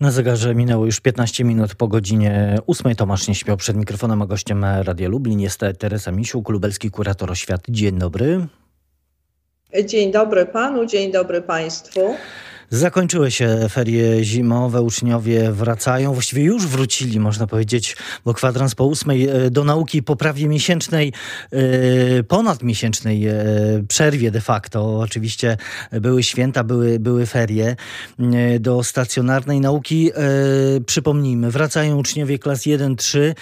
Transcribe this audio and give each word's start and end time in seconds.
Na 0.00 0.10
zegarze 0.10 0.54
minęło 0.54 0.86
już 0.86 1.00
15 1.00 1.44
minut 1.44 1.74
po 1.74 1.88
godzinie 1.88 2.58
8. 2.66 2.94
Tomasz 2.94 3.28
nie 3.28 3.34
śpiał 3.34 3.56
przed 3.56 3.76
mikrofonem, 3.76 4.22
a 4.22 4.26
gościem 4.26 4.64
Radia 4.64 5.08
Lublin 5.08 5.40
jest 5.40 5.60
Teresa 5.78 6.12
Misiuk, 6.12 6.48
lubelski 6.48 6.90
kurator 6.90 7.30
oświaty. 7.30 7.72
Dzień 7.72 7.98
dobry. 7.98 8.46
Dzień 9.84 10.12
dobry 10.12 10.46
panu, 10.46 10.86
dzień 10.86 11.12
dobry 11.12 11.42
państwu. 11.42 12.00
Zakończyły 12.70 13.30
się 13.30 13.68
ferie 13.70 14.24
zimowe, 14.24 14.82
uczniowie 14.82 15.52
wracają, 15.52 16.12
właściwie 16.12 16.42
już 16.42 16.66
wrócili, 16.66 17.20
można 17.20 17.46
powiedzieć, 17.46 17.96
bo 18.24 18.34
kwadrans 18.34 18.74
po 18.74 18.84
ósmej 18.84 19.28
e, 19.28 19.50
do 19.50 19.64
nauki 19.64 20.02
po 20.02 20.16
prawie 20.16 20.48
miesięcznej, 20.48 21.12
e, 21.52 22.22
ponadmiesięcznej 22.22 23.26
e, 23.26 23.34
przerwie 23.88 24.30
de 24.30 24.40
facto. 24.40 24.98
Oczywiście 24.98 25.56
były 25.92 26.22
święta, 26.22 26.64
były, 26.64 26.98
były 26.98 27.26
ferie. 27.26 27.76
Do 28.60 28.84
stacjonarnej 28.84 29.60
nauki, 29.60 30.10
przypomnijmy, 30.86 31.50
wracają 31.50 31.96
uczniowie 31.96 32.38
klas 32.38 32.60
1-3. 32.60 33.34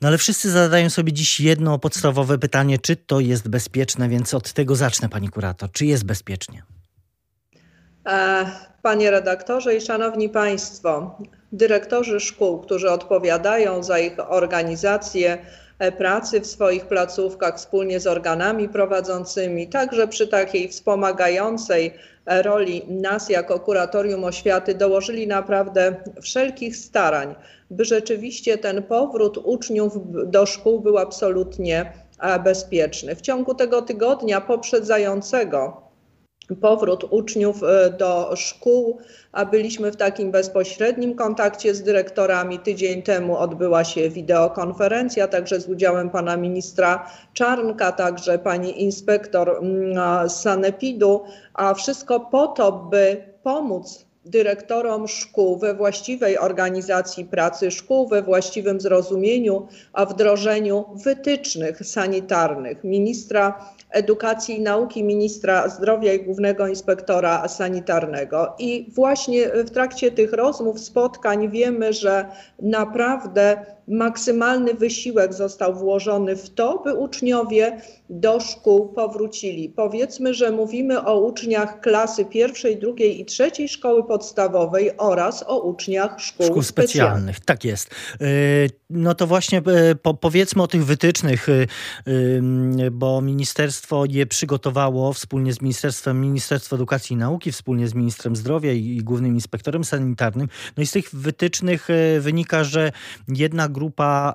No 0.00 0.08
ale 0.08 0.18
wszyscy 0.18 0.50
zadają 0.50 0.90
sobie 0.90 1.12
dziś 1.12 1.40
jedno 1.40 1.78
podstawowe 1.78 2.38
pytanie, 2.38 2.78
czy 2.78 2.96
to 2.96 3.20
jest 3.20 3.48
bezpieczne, 3.48 4.08
więc 4.08 4.34
od 4.34 4.52
tego 4.52 4.76
zacznę, 4.76 5.08
pani 5.08 5.28
kurator. 5.28 5.72
Czy 5.72 5.86
jest 5.86 6.04
bezpiecznie? 6.04 6.75
E, 8.06 8.46
panie 8.82 9.10
redaktorze 9.10 9.76
i 9.76 9.80
szanowni 9.80 10.28
państwo, 10.28 11.18
dyrektorzy 11.52 12.20
szkół, 12.20 12.58
którzy 12.58 12.90
odpowiadają 12.90 13.82
za 13.82 13.98
ich 13.98 14.32
organizację 14.32 15.38
e, 15.78 15.92
pracy 15.92 16.40
w 16.40 16.46
swoich 16.46 16.86
placówkach 16.86 17.56
wspólnie 17.56 18.00
z 18.00 18.06
organami 18.06 18.68
prowadzącymi, 18.68 19.68
także 19.68 20.08
przy 20.08 20.28
takiej 20.28 20.68
wspomagającej 20.68 21.94
e, 22.26 22.42
roli 22.42 22.82
nas 22.88 23.28
jako 23.28 23.60
kuratorium 23.60 24.24
oświaty 24.24 24.74
dołożyli 24.74 25.26
naprawdę 25.26 25.96
wszelkich 26.22 26.76
starań, 26.76 27.34
by 27.70 27.84
rzeczywiście 27.84 28.58
ten 28.58 28.82
powrót 28.82 29.38
uczniów 29.44 29.92
do 30.30 30.46
szkół 30.46 30.80
był 30.80 30.98
absolutnie 30.98 31.92
bezpieczny. 32.44 33.14
W 33.14 33.20
ciągu 33.20 33.54
tego 33.54 33.82
tygodnia 33.82 34.40
poprzedzającego 34.40 35.85
powrót 36.54 37.04
uczniów 37.10 37.62
e, 37.62 37.90
do 37.90 38.36
szkół, 38.36 38.98
a 39.32 39.44
byliśmy 39.44 39.92
w 39.92 39.96
takim 39.96 40.30
bezpośrednim 40.30 41.14
kontakcie 41.14 41.74
z 41.74 41.82
dyrektorami. 41.82 42.58
Tydzień 42.58 43.02
temu 43.02 43.36
odbyła 43.36 43.84
się 43.84 44.10
wideokonferencja, 44.10 45.28
także 45.28 45.60
z 45.60 45.68
udziałem 45.68 46.10
pana 46.10 46.36
ministra 46.36 47.10
Czarnka, 47.32 47.92
także 47.92 48.38
pani 48.38 48.82
inspektor 48.82 49.58
mm, 49.62 50.30
Sanepidu, 50.30 51.24
a 51.54 51.74
wszystko 51.74 52.20
po 52.20 52.46
to, 52.46 52.72
by 52.72 53.24
pomóc 53.42 54.05
dyrektorom 54.26 55.08
szkół 55.08 55.58
we 55.58 55.74
właściwej 55.74 56.38
organizacji 56.38 57.24
pracy 57.24 57.70
szkół, 57.70 58.08
we 58.08 58.22
właściwym 58.22 58.80
zrozumieniu, 58.80 59.66
a 59.92 60.06
wdrożeniu 60.06 60.84
wytycznych 61.04 61.86
sanitarnych 61.86 62.84
ministra 62.84 63.70
edukacji 63.90 64.56
i 64.56 64.60
nauki, 64.60 65.04
ministra 65.04 65.68
zdrowia 65.68 66.12
i 66.12 66.24
głównego 66.24 66.66
inspektora 66.66 67.48
sanitarnego. 67.48 68.54
I 68.58 68.90
właśnie 68.94 69.48
w 69.48 69.70
trakcie 69.70 70.10
tych 70.10 70.32
rozmów, 70.32 70.80
spotkań 70.80 71.50
wiemy, 71.50 71.92
że 71.92 72.26
naprawdę 72.62 73.56
maksymalny 73.88 74.74
wysiłek 74.74 75.34
został 75.34 75.74
włożony 75.74 76.36
w 76.36 76.50
to, 76.50 76.78
by 76.84 76.94
uczniowie 76.94 77.80
do 78.10 78.40
szkół 78.40 78.88
powrócili. 78.88 79.68
Powiedzmy, 79.68 80.34
że 80.34 80.50
mówimy 80.50 81.04
o 81.04 81.20
uczniach 81.20 81.80
klasy 81.80 82.24
pierwszej, 82.24 82.76
drugiej 82.76 83.20
i 83.20 83.24
trzeciej 83.24 83.68
szkoły 83.68 84.04
podstawowej 84.04 84.15
oraz 84.98 85.44
o 85.46 85.60
uczniach 85.60 86.20
szkół, 86.20 86.46
szkół 86.46 86.62
specjalnych. 86.62 87.40
Tak 87.40 87.64
jest. 87.64 87.90
E, 88.20 88.26
no 88.90 89.14
to 89.14 89.26
właśnie 89.26 89.58
e, 89.58 90.14
powiedzmy 90.20 90.62
o 90.62 90.66
tych 90.66 90.84
wytycznych, 90.84 91.48
e, 91.48 91.66
bo 92.90 93.20
ministerstwo 93.20 94.04
je 94.08 94.26
przygotowało 94.26 95.12
wspólnie 95.12 95.52
z 95.52 95.60
Ministerstwem 95.60 96.20
Ministerstwo 96.20 96.76
Edukacji 96.76 97.14
i 97.14 97.16
Nauki, 97.16 97.52
wspólnie 97.52 97.88
z 97.88 97.94
ministrem 97.94 98.36
zdrowia 98.36 98.72
i 98.72 99.00
głównym 99.04 99.34
inspektorem 99.34 99.84
sanitarnym. 99.84 100.48
No 100.76 100.82
i 100.82 100.86
z 100.86 100.90
tych 100.90 101.14
wytycznych 101.14 101.88
wynika, 102.20 102.64
że 102.64 102.92
jednak 103.28 103.72
grupa 103.72 104.34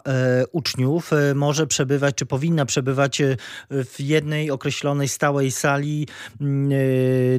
uczniów 0.52 1.12
może 1.36 1.68
przebywać, 1.68 2.16
czy 2.16 2.26
powinna 2.26 2.66
przebywać 2.66 3.22
w 3.70 3.96
jednej 4.00 4.52
określonej 4.52 5.08
stałej 5.08 5.52
sali. 5.52 6.08
Mm, 6.42 6.70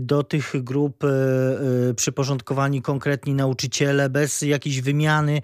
do 0.00 0.22
tych 0.22 0.53
grup 0.54 1.04
przyporządkowani 2.32 2.82
konkretni 2.82 3.34
nauczyciele 3.34 4.10
bez 4.10 4.43
jakiejś 4.43 4.81
wymiany 4.81 5.43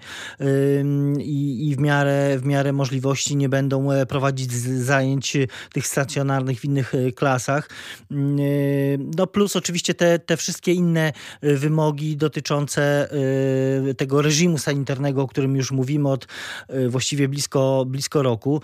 i, 1.19 1.69
i 1.69 1.75
w, 1.75 1.79
miarę, 1.79 2.37
w 2.37 2.45
miarę 2.45 2.73
możliwości 2.73 3.35
nie 3.35 3.49
będą 3.49 3.89
prowadzić 4.07 4.53
zajęć 4.53 5.37
tych 5.73 5.87
stacjonarnych 5.87 6.59
w 6.59 6.65
innych 6.65 6.93
klasach. 7.15 7.69
Mm, 8.11 8.39
no 9.17 9.27
plus 9.27 9.55
oczywiście 9.55 9.93
te, 9.93 10.19
te 10.19 10.37
wszystkie 10.37 10.73
inne 10.73 11.13
wymogi 11.41 12.17
dotyczące 12.17 13.09
tego 13.97 14.21
reżimu 14.21 14.57
sanitarnego, 14.57 15.21
o 15.21 15.27
którym 15.27 15.55
już 15.55 15.71
mówimy 15.71 16.09
od 16.09 16.27
właściwie 16.89 17.27
blisko, 17.27 17.85
blisko 17.87 18.23
roku. 18.23 18.61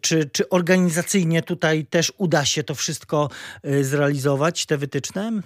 Czy, 0.00 0.30
czy 0.32 0.48
organizacyjnie 0.48 1.42
tutaj 1.42 1.86
też 1.86 2.12
uda 2.18 2.44
się 2.44 2.62
to 2.62 2.74
wszystko 2.74 3.30
zrealizować, 3.82 4.66
te 4.66 4.76
wytyczne? 4.76 5.42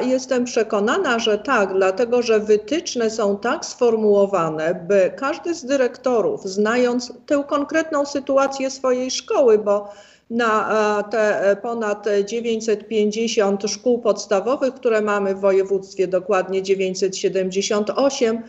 Jestem 0.00 0.44
przekonana, 0.44 1.18
że 1.18 1.38
tak, 1.38 1.74
dlatego 1.74 2.22
że 2.22 2.40
wytyczne 2.40 3.10
są 3.10 3.38
tak 3.38 3.64
sformułowane, 3.64 4.84
by 4.88 5.12
każdy 5.16 5.54
z 5.54 5.64
dyrektorów, 5.64 6.44
znając 6.44 7.12
tę 7.26 7.44
konkretną 7.48 8.06
sytuację 8.06 8.70
swojej 8.70 9.10
szkoły, 9.10 9.58
bo 9.58 9.88
na 10.30 11.04
te 11.10 11.56
ponad 11.62 12.06
950 12.24 13.62
szkół 13.66 13.98
podstawowych, 13.98 14.74
które 14.74 15.00
mamy 15.00 15.34
w 15.34 15.40
województwie, 15.40 16.08
dokładnie 16.08 16.62
978, 16.62 18.42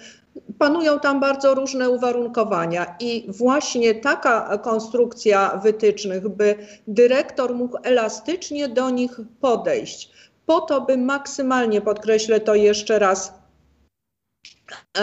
panują 0.59 0.99
tam 0.99 1.19
bardzo 1.19 1.53
różne 1.55 1.89
uwarunkowania. 1.89 2.95
I 2.99 3.25
właśnie 3.27 3.95
taka 3.95 4.57
konstrukcja 4.57 5.59
wytycznych, 5.63 6.29
by 6.29 6.55
dyrektor 6.87 7.55
mógł 7.55 7.77
elastycznie 7.83 8.69
do 8.69 8.89
nich 8.89 9.19
podejść, 9.41 10.10
po 10.51 10.61
to, 10.61 10.81
by 10.81 10.97
maksymalnie, 10.97 11.81
podkreślę 11.81 12.39
to 12.39 12.55
jeszcze 12.55 12.99
raz, 12.99 13.33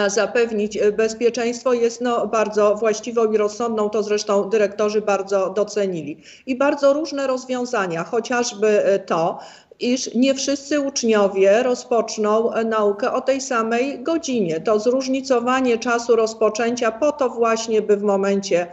zapewnić 0.07 0.79
bezpieczeństwo 0.97 1.73
jest 1.73 2.01
no, 2.01 2.27
bardzo 2.27 2.75
właściwą 2.75 3.31
i 3.31 3.37
rozsądną, 3.37 3.89
to 3.89 4.03
zresztą 4.03 4.49
dyrektorzy 4.49 5.01
bardzo 5.01 5.49
docenili. 5.49 6.23
I 6.45 6.57
bardzo 6.57 6.93
różne 6.93 7.27
rozwiązania, 7.27 8.03
chociażby 8.03 8.99
to, 9.05 9.39
iż 9.79 10.15
nie 10.15 10.35
wszyscy 10.35 10.79
uczniowie 10.79 11.63
rozpoczną 11.63 12.51
naukę 12.65 13.13
o 13.13 13.21
tej 13.21 13.41
samej 13.41 14.03
godzinie. 14.03 14.59
To 14.59 14.79
zróżnicowanie 14.79 15.77
czasu 15.77 16.15
rozpoczęcia 16.15 16.91
po 16.91 17.11
to 17.11 17.29
właśnie, 17.29 17.81
by 17.81 17.97
w 17.97 18.03
momencie 18.03 18.67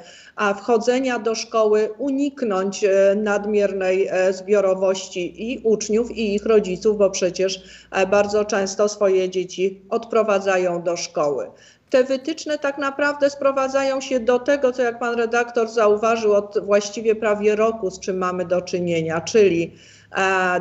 wchodzenia 0.56 1.18
do 1.18 1.34
szkoły 1.34 1.90
uniknąć 1.98 2.84
e, 2.84 3.14
nadmiernej 3.16 4.08
e, 4.10 4.32
zbiorowości 4.32 5.52
i 5.52 5.60
uczniów, 5.64 6.10
i 6.10 6.34
ich 6.34 6.46
rodziców, 6.46 6.98
bo 6.98 7.10
przecież 7.10 7.62
e, 7.90 8.06
bardzo 8.06 8.44
często 8.44 8.88
swoje 8.88 9.30
dzieci 9.30 9.82
odprowadzają 9.90 10.82
do 10.82 10.96
szkoły. 10.96 11.50
Te 11.90 12.04
wytyczne 12.04 12.58
tak 12.58 12.78
naprawdę 12.78 13.30
sprowadzają 13.30 14.00
się 14.00 14.20
do 14.20 14.38
tego, 14.38 14.72
co 14.72 14.82
jak 14.82 14.98
pan 14.98 15.14
redaktor 15.14 15.68
zauważył 15.68 16.34
od 16.34 16.58
właściwie 16.64 17.14
prawie 17.14 17.56
roku, 17.56 17.90
z 17.90 18.00
czym 18.00 18.18
mamy 18.18 18.44
do 18.44 18.62
czynienia, 18.62 19.20
czyli 19.20 19.72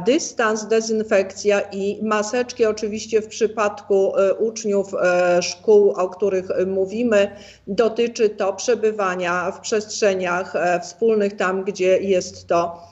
dystans, 0.05 0.67
dezynfekcja 0.67 1.61
i 1.61 2.03
maseczki. 2.03 2.65
Oczywiście 2.65 3.21
w 3.21 3.27
przypadku 3.27 4.17
e, 4.17 4.33
uczniów 4.33 4.93
e, 4.93 5.41
szkół, 5.41 5.91
o 5.91 6.09
których 6.09 6.45
mówimy, 6.67 7.31
dotyczy 7.67 8.29
to 8.29 8.53
przebywania 8.53 9.51
w 9.51 9.59
przestrzeniach 9.59 10.55
e, 10.55 10.79
wspólnych 10.79 11.35
tam, 11.35 11.63
gdzie 11.63 11.99
jest 11.99 12.47
to 12.47 12.83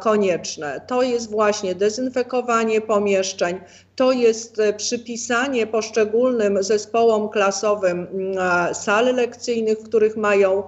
konieczne. 0.00 0.80
To 0.86 1.02
jest 1.02 1.30
właśnie 1.30 1.74
dezynfekowanie 1.74 2.80
pomieszczeń, 2.80 3.60
to 3.96 4.12
jest 4.12 4.60
przypisanie 4.76 5.66
poszczególnym 5.66 6.62
zespołom 6.62 7.28
klasowym 7.28 8.06
sal 8.72 9.14
lekcyjnych, 9.14 9.78
w 9.78 9.84
których 9.84 10.16
mają 10.16 10.62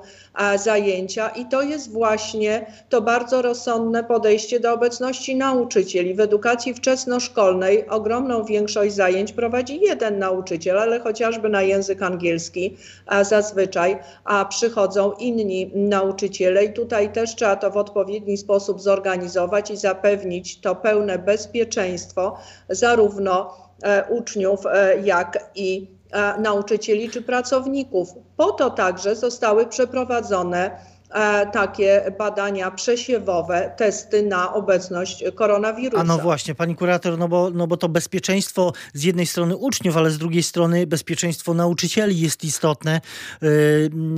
zajęcia 0.56 1.28
i 1.28 1.46
to 1.46 1.62
jest 1.62 1.92
właśnie 1.92 2.66
to 2.88 3.02
bardzo 3.02 3.42
rozsądne 3.42 4.04
podejście 4.04 4.60
do 4.60 4.72
obecności 4.72 5.36
nauczycieli. 5.36 6.14
W 6.14 6.20
edukacji 6.20 6.74
wczesnoszkolnej 6.74 7.88
ogromną 7.88 8.44
większość 8.44 8.94
zajęć 8.94 9.32
prowadzi 9.32 9.80
jeden 9.80 10.18
nauczyciel, 10.18 10.78
ale 10.78 11.00
chociażby 11.00 11.48
na 11.48 11.62
język 11.62 12.02
angielski 12.02 12.76
zazwyczaj 13.22 13.98
a 14.24 14.44
przychodzą 14.44 15.12
inni 15.12 15.70
nauczyciele 15.74 16.64
i 16.64 16.72
tutaj 16.72 17.12
też 17.12 17.34
trzeba 17.36 17.56
to 17.56 17.70
w 17.70 17.76
odpowiedni 17.76 18.36
sposób 18.36 18.80
zorganizować 18.80 19.70
i 19.70 19.76
zapewnić 19.76 20.60
to 20.60 20.74
pełne 20.74 21.18
bezpieczeństwo 21.18 22.36
zarówno 22.68 23.13
e, 23.82 24.04
uczniów, 24.08 24.66
e, 24.66 25.00
jak 25.00 25.50
i 25.54 25.94
E, 26.14 26.40
nauczycieli 26.40 27.10
czy 27.10 27.22
pracowników. 27.22 28.08
Po 28.36 28.52
to 28.52 28.70
także 28.70 29.16
zostały 29.16 29.66
przeprowadzone 29.66 30.70
takie 31.52 32.12
badania 32.18 32.70
przesiewowe, 32.70 33.74
testy 33.76 34.22
na 34.22 34.54
obecność 34.54 35.24
koronawirusa. 35.34 36.00
A 36.00 36.04
no 36.04 36.18
właśnie, 36.18 36.54
pani 36.54 36.76
kurator, 36.76 37.18
no 37.18 37.28
bo, 37.28 37.50
no 37.50 37.66
bo 37.66 37.76
to 37.76 37.88
bezpieczeństwo 37.88 38.72
z 38.94 39.02
jednej 39.02 39.26
strony 39.26 39.56
uczniów, 39.56 39.96
ale 39.96 40.10
z 40.10 40.18
drugiej 40.18 40.42
strony 40.42 40.86
bezpieczeństwo 40.86 41.54
nauczycieli 41.54 42.20
jest 42.20 42.44
istotne. 42.44 43.00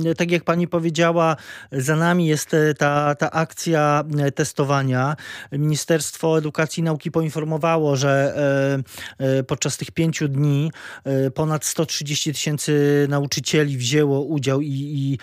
E, 0.05 0.15
tak 0.15 0.31
jak 0.31 0.43
pani 0.43 0.67
powiedziała, 0.67 1.35
za 1.71 1.95
nami 1.95 2.27
jest 2.27 2.53
e, 2.53 2.73
ta, 2.73 3.15
ta 3.15 3.31
akcja 3.31 4.03
testowania. 4.35 5.15
Ministerstwo 5.51 6.37
Edukacji 6.37 6.81
i 6.81 6.83
Nauki 6.83 7.11
poinformowało, 7.11 7.95
że 7.95 8.33
podczas 9.47 9.77
tych 9.77 9.91
pięciu 9.91 10.27
dni 10.27 10.71
ponad 11.33 11.65
130 11.65 12.33
tysięcy 12.33 13.05
nauczycieli 13.09 13.77
wzięło 13.77 14.21
udział 14.21 14.61
i, 14.61 14.67
i 14.69 15.17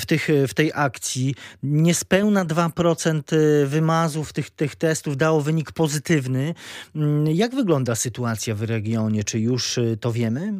w, 0.00 0.06
tych, 0.06 0.28
w 0.48 0.54
tej 0.54 0.72
akcji 0.74 1.34
niespełna 1.62 2.44
2% 2.44 3.32
y, 3.32 3.66
wymazów 3.66 4.32
tych, 4.32 4.50
tych 4.50 4.76
testów 4.76 5.16
dało 5.16 5.40
wynik 5.40 5.72
pozytywny. 5.72 6.54
Mm, 6.94 7.26
jak 7.26 7.54
wygląda 7.54 7.94
sytuacja 7.94 8.54
w 8.54 8.62
regionie? 8.62 9.24
Czy 9.24 9.38
już 9.38 9.78
y, 9.78 9.98
to 10.00 10.12
wiemy? 10.12 10.52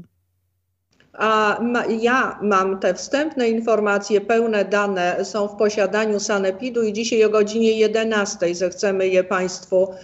A 1.18 1.58
ja 2.00 2.38
mam 2.42 2.80
te 2.80 2.94
wstępne 2.94 3.48
informacje, 3.48 4.20
pełne 4.20 4.64
dane 4.64 5.24
są 5.24 5.48
w 5.48 5.56
posiadaniu 5.56 6.20
Sanepidu 6.20 6.82
i 6.82 6.92
dzisiaj 6.92 7.24
o 7.24 7.30
godzinie 7.30 7.72
11 7.72 8.54
zechcemy 8.54 9.08
je 9.08 9.24
Państwu 9.24 9.94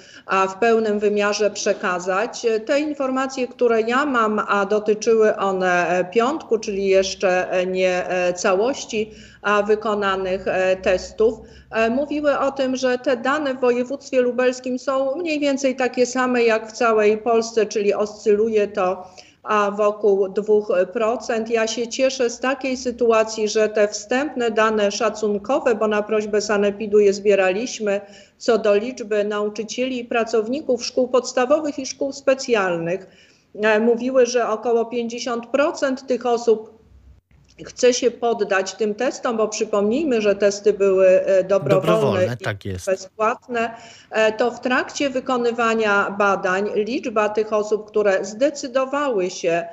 w 0.48 0.54
pełnym 0.54 0.98
wymiarze 0.98 1.50
przekazać. 1.50 2.46
Te 2.66 2.80
informacje, 2.80 3.48
które 3.48 3.80
ja 3.80 4.06
mam, 4.06 4.40
a 4.48 4.66
dotyczyły 4.66 5.36
one 5.36 6.04
piątku, 6.12 6.58
czyli 6.58 6.86
jeszcze 6.86 7.48
nie 7.66 8.04
całości 8.36 9.10
wykonanych 9.66 10.44
testów, 10.82 11.38
mówiły 11.90 12.38
o 12.38 12.52
tym, 12.52 12.76
że 12.76 12.98
te 12.98 13.16
dane 13.16 13.54
w 13.54 13.60
województwie 13.60 14.20
lubelskim 14.20 14.78
są 14.78 15.16
mniej 15.16 15.40
więcej 15.40 15.76
takie 15.76 16.06
same 16.06 16.42
jak 16.42 16.68
w 16.68 16.72
całej 16.72 17.18
Polsce, 17.18 17.66
czyli 17.66 17.94
oscyluje 17.94 18.68
to 18.68 19.06
a 19.42 19.70
wokół 19.70 20.26
2%. 20.26 21.50
Ja 21.50 21.66
się 21.66 21.88
cieszę 21.88 22.30
z 22.30 22.40
takiej 22.40 22.76
sytuacji, 22.76 23.48
że 23.48 23.68
te 23.68 23.88
wstępne 23.88 24.50
dane 24.50 24.90
szacunkowe, 24.90 25.74
bo 25.74 25.88
na 25.88 26.02
prośbę 26.02 26.40
Sanepidu 26.40 26.98
je 26.98 27.12
zbieraliśmy, 27.12 28.00
co 28.38 28.58
do 28.58 28.74
liczby 28.74 29.24
nauczycieli 29.24 30.00
i 30.00 30.04
pracowników 30.04 30.86
szkół 30.86 31.08
podstawowych 31.08 31.78
i 31.78 31.86
szkół 31.86 32.12
specjalnych, 32.12 33.06
e, 33.54 33.80
mówiły, 33.80 34.26
że 34.26 34.48
około 34.48 34.84
50% 34.84 36.06
tych 36.06 36.26
osób 36.26 36.79
chce 37.64 37.94
się 37.94 38.10
poddać 38.10 38.74
tym 38.74 38.94
testom, 38.94 39.36
bo 39.36 39.48
przypomnijmy, 39.48 40.20
że 40.20 40.36
testy 40.36 40.72
były 40.72 41.08
e, 41.08 41.44
dobrowolne, 41.44 41.96
dobrowolne 41.96 42.36
tak 42.36 42.56
bezpłatne, 42.86 43.74
e, 44.10 44.32
to 44.32 44.50
w 44.50 44.60
trakcie 44.60 45.10
wykonywania 45.10 46.10
badań 46.18 46.70
liczba 46.74 47.28
tych 47.28 47.52
osób, 47.52 47.88
które 47.88 48.24
zdecydowały 48.24 49.30
się, 49.30 49.64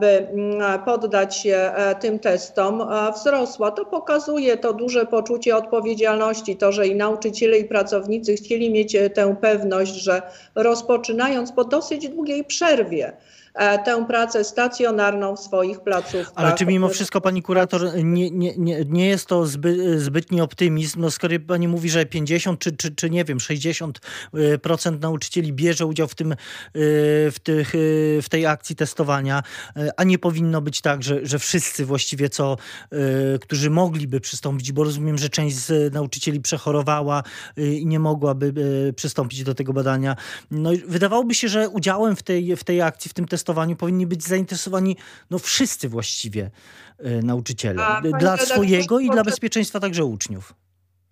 by 0.00 0.06
mm, 0.06 0.82
poddać 0.82 1.36
się 1.36 1.56
e, 1.56 1.94
tym 1.94 2.18
testom, 2.18 2.82
wzrosła. 3.14 3.70
To 3.70 3.84
pokazuje 3.84 4.56
to 4.56 4.72
duże 4.72 5.06
poczucie 5.06 5.56
odpowiedzialności, 5.56 6.56
to, 6.56 6.72
że 6.72 6.86
i 6.86 6.96
nauczyciele, 6.96 7.58
i 7.58 7.64
pracownicy 7.64 8.36
chcieli 8.36 8.70
mieć 8.70 8.96
tę 9.14 9.36
pewność, 9.40 9.94
że 9.94 10.22
rozpoczynając 10.54 11.52
po 11.52 11.64
dosyć 11.64 12.08
długiej 12.08 12.44
przerwie, 12.44 13.12
E, 13.12 13.12
tę 13.84 14.06
pracę 14.06 14.44
stacjonarną 14.44 15.36
w 15.36 15.40
swoich 15.40 15.80
placówkach. 15.80 16.32
Ale 16.34 16.52
czy 16.52 16.66
mimo 16.66 16.88
wszystko, 16.88 17.20
pani 17.20 17.42
kurator, 17.42 18.04
nie, 18.04 18.30
nie, 18.30 18.56
nie, 18.56 18.84
nie 18.84 19.08
jest 19.08 19.26
to 19.26 19.46
zby, 19.46 20.00
zbytni 20.00 20.40
optymizm? 20.40 21.00
No 21.00 21.10
skoro 21.10 21.34
pani 21.46 21.68
mówi, 21.68 21.90
że 21.90 22.06
50 22.06 22.60
czy, 22.60 22.76
czy, 22.76 22.94
czy 22.94 23.10
nie 23.10 23.24
wiem, 23.24 23.38
60% 23.38 23.92
e, 24.86 24.90
nauczycieli 24.98 25.52
bierze 25.52 25.86
udział 25.86 26.08
w, 26.08 26.14
tym, 26.14 26.32
e, 26.32 26.36
w, 27.30 27.36
tych, 27.42 27.72
w 28.22 28.26
tej 28.30 28.46
akcji 28.46 28.76
testowania, 28.76 29.42
a 29.96 30.04
nie 30.04 30.18
powinno 30.18 30.60
być 30.60 30.80
tak, 30.80 31.02
że, 31.02 31.26
że 31.26 31.38
wszyscy 31.38 31.86
właściwie 31.86 32.28
co, 32.28 32.56
którzy 33.40 33.70
mogliby 33.70 34.20
przystąpić, 34.20 34.72
bo 34.72 34.84
rozumiem, 34.84 35.18
że 35.18 35.28
część 35.28 35.56
z 35.56 35.94
nauczycieli 35.94 36.40
przechorowała 36.40 37.22
i 37.56 37.86
nie 37.86 37.98
mogłaby 37.98 38.52
przystąpić 38.96 39.44
do 39.44 39.54
tego 39.54 39.72
badania. 39.72 40.16
No, 40.50 40.70
wydawałoby 40.86 41.34
się, 41.34 41.48
że 41.48 41.68
udziałem 41.68 42.16
w 42.16 42.22
tej, 42.22 42.56
w 42.56 42.64
tej 42.64 42.82
akcji, 42.82 43.08
w 43.08 43.14
tym 43.14 43.28
testowaniu 43.28 43.43
testowaniu 43.44 43.76
powinni 43.76 44.06
być 44.06 44.24
zainteresowani 44.24 44.96
no, 45.30 45.38
wszyscy 45.38 45.88
właściwie 45.88 46.50
y, 47.00 47.22
nauczyciele. 47.22 47.82
A, 47.82 48.02
dla 48.18 48.36
swojego 48.36 49.00
i 49.00 49.10
dla 49.10 49.24
bezpieczeństwa 49.24 49.80
także 49.80 50.04
uczniów. 50.04 50.54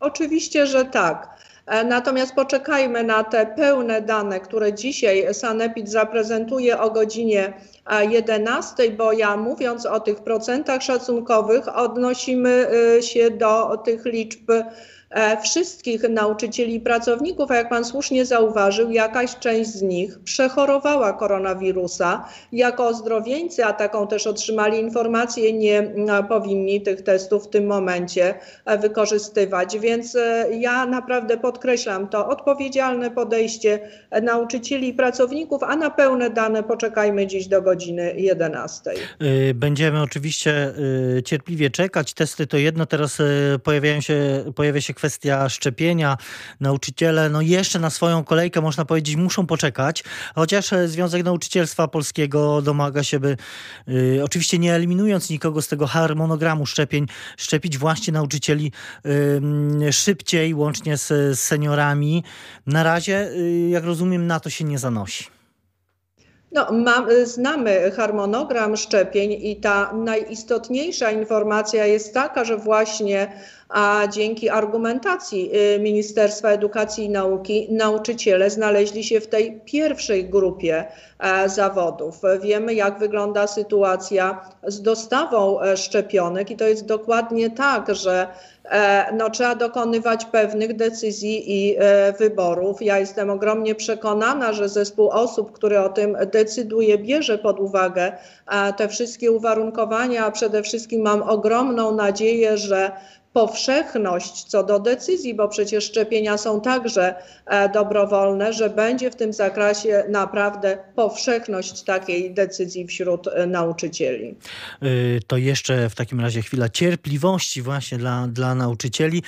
Oczywiście, 0.00 0.66
że 0.66 0.84
tak. 0.84 1.28
E, 1.66 1.84
natomiast 1.84 2.34
poczekajmy 2.34 3.04
na 3.04 3.24
te 3.24 3.46
pełne 3.46 4.02
dane, 4.02 4.40
które 4.40 4.74
dzisiaj 4.74 5.34
Sanepid 5.34 5.90
zaprezentuje 5.90 6.80
o 6.80 6.90
godzinie 6.90 7.52
11, 8.08 8.90
bo 8.90 9.12
ja 9.12 9.36
mówiąc 9.36 9.86
o 9.86 10.00
tych 10.00 10.20
procentach 10.20 10.82
szacunkowych 10.82 11.76
odnosimy 11.76 12.68
się 13.00 13.30
do 13.30 13.76
tych 13.84 14.04
liczb 14.04 14.50
E, 14.50 14.64
wszystkich 15.42 16.02
nauczycieli 16.08 16.74
i 16.74 16.80
pracowników, 16.80 17.50
a 17.50 17.56
jak 17.56 17.68
pan 17.68 17.84
słusznie 17.84 18.26
zauważył, 18.26 18.90
jakaś 18.90 19.38
część 19.38 19.70
z 19.70 19.82
nich 19.82 20.18
przechorowała 20.18 21.12
koronawirusa. 21.12 22.24
Jako 22.52 22.88
ozdrowieńcy, 22.88 23.64
a 23.64 23.72
taką 23.72 24.06
też 24.06 24.26
otrzymali 24.26 24.78
informację, 24.78 25.52
nie 25.52 25.92
powinni 26.28 26.80
tych 26.80 27.02
testów 27.02 27.46
w 27.46 27.50
tym 27.50 27.66
momencie 27.66 28.34
e, 28.64 28.78
wykorzystywać. 28.78 29.78
Więc 29.78 30.16
e, 30.16 30.46
ja 30.50 30.86
naprawdę 30.86 31.36
podkreślam 31.36 32.08
to 32.08 32.28
odpowiedzialne 32.28 33.10
podejście 33.10 33.78
nauczycieli 34.22 34.88
i 34.88 34.94
pracowników, 34.94 35.62
a 35.62 35.76
na 35.76 35.90
pełne 35.90 36.30
dane 36.30 36.62
poczekajmy 36.62 37.26
dziś 37.26 37.46
do 37.46 37.62
godziny 37.62 38.14
11. 38.16 38.90
Będziemy 39.54 40.02
oczywiście 40.02 40.74
cierpliwie 41.24 41.70
czekać. 41.70 42.14
Testy 42.14 42.46
to 42.46 42.56
jedno, 42.56 42.86
teraz 42.86 43.18
pojawiają 43.62 44.00
się, 44.00 44.44
pojawia 44.54 44.80
się 44.80 44.94
kwestia 44.94 45.01
szczepienia. 45.48 46.16
Nauczyciele, 46.60 47.30
no 47.30 47.40
jeszcze 47.40 47.78
na 47.78 47.90
swoją 47.90 48.24
kolejkę, 48.24 48.60
można 48.60 48.84
powiedzieć, 48.84 49.16
muszą 49.16 49.46
poczekać, 49.46 50.04
chociaż 50.34 50.72
e, 50.72 50.88
Związek 50.88 51.24
Nauczycielstwa 51.24 51.88
Polskiego 51.88 52.62
domaga 52.62 53.02
się, 53.02 53.20
by 53.20 53.36
y, 53.88 54.20
oczywiście 54.24 54.58
nie 54.58 54.74
eliminując 54.74 55.30
nikogo 55.30 55.62
z 55.62 55.68
tego 55.68 55.86
harmonogramu 55.86 56.66
szczepień, 56.66 57.06
szczepić 57.36 57.78
właśnie 57.78 58.12
nauczycieli 58.12 58.72
y, 59.86 59.92
szybciej, 59.92 60.54
łącznie 60.54 60.96
z, 60.96 61.08
z 61.08 61.40
seniorami. 61.40 62.24
Na 62.66 62.82
razie, 62.82 63.30
y, 63.30 63.68
jak 63.68 63.84
rozumiem, 63.84 64.26
na 64.26 64.40
to 64.40 64.50
się 64.50 64.64
nie 64.64 64.78
zanosi. 64.78 65.31
No, 66.52 66.66
znamy 67.24 67.90
harmonogram 67.90 68.76
szczepień 68.76 69.32
i 69.32 69.56
ta 69.56 69.92
najistotniejsza 69.92 71.10
informacja 71.10 71.86
jest 71.86 72.14
taka, 72.14 72.44
że 72.44 72.56
właśnie 72.56 73.32
a 73.72 74.06
dzięki 74.10 74.50
argumentacji 74.50 75.50
y, 75.74 75.78
Ministerstwa 75.80 76.48
Edukacji 76.48 77.04
i 77.04 77.10
Nauki 77.10 77.66
nauczyciele 77.70 78.50
znaleźli 78.50 79.04
się 79.04 79.20
w 79.20 79.26
tej 79.26 79.60
pierwszej 79.64 80.24
grupie 80.24 80.84
e, 81.18 81.48
zawodów. 81.48 82.20
Wiemy, 82.42 82.74
jak 82.74 82.98
wygląda 82.98 83.46
sytuacja 83.46 84.40
z 84.66 84.82
dostawą 84.82 85.60
e, 85.60 85.76
szczepionek 85.76 86.50
i 86.50 86.56
to 86.56 86.64
jest 86.64 86.86
dokładnie 86.86 87.50
tak, 87.50 87.94
że 87.94 88.26
no, 89.12 89.30
trzeba 89.30 89.54
dokonywać 89.54 90.24
pewnych 90.24 90.76
decyzji 90.76 91.44
i 91.52 91.76
wyborów. 92.18 92.82
Ja 92.82 92.98
jestem 92.98 93.30
ogromnie 93.30 93.74
przekonana, 93.74 94.52
że 94.52 94.68
zespół 94.68 95.08
osób, 95.08 95.52
który 95.52 95.80
o 95.80 95.88
tym 95.88 96.16
decyduje, 96.32 96.98
bierze 96.98 97.38
pod 97.38 97.60
uwagę 97.60 98.12
te 98.76 98.88
wszystkie 98.88 99.32
uwarunkowania, 99.32 100.26
a 100.26 100.30
przede 100.30 100.62
wszystkim 100.62 101.02
mam 101.02 101.22
ogromną 101.22 101.94
nadzieję, 101.94 102.56
że 102.56 102.90
powszechność 103.32 104.44
co 104.44 104.64
do 104.64 104.78
decyzji, 104.78 105.34
bo 105.34 105.48
przecież 105.48 105.84
szczepienia 105.84 106.38
są 106.38 106.60
także 106.60 107.14
e, 107.46 107.68
dobrowolne, 107.68 108.52
że 108.52 108.70
będzie 108.70 109.10
w 109.10 109.16
tym 109.16 109.32
zakresie 109.32 110.04
naprawdę 110.08 110.78
powszechność 110.94 111.82
takiej 111.82 112.34
decyzji 112.34 112.86
wśród 112.86 113.28
e, 113.28 113.46
nauczycieli. 113.46 114.36
Y, 114.82 115.20
to 115.26 115.36
jeszcze 115.36 115.90
w 115.90 115.94
takim 115.94 116.20
razie 116.20 116.42
chwila 116.42 116.68
cierpliwości 116.68 117.62
właśnie 117.62 117.98
dla, 117.98 118.26
dla 118.28 118.54
nauczycieli. 118.54 119.22